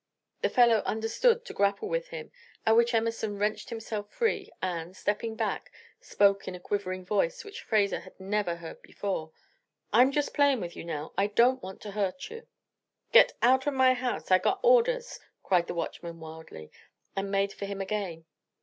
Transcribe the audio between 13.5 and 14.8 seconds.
of my house! Ay got